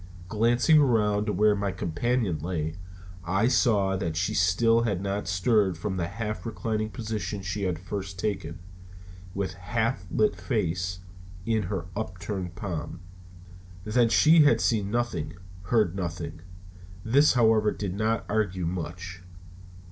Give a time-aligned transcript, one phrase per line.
[0.27, 2.73] Glancing around to where my companion lay,
[3.23, 7.77] I saw that she still had not stirred from the half reclining position she had
[7.77, 8.57] first taken,
[9.35, 11.01] with half lifted face
[11.45, 13.01] in her upturned palm.
[13.83, 15.33] Then she had seen nothing,
[15.65, 16.41] heard nothing.
[17.05, 19.21] This, however, did not argue much.